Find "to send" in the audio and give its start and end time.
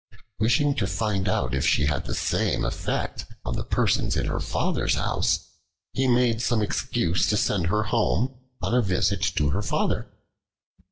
7.29-7.67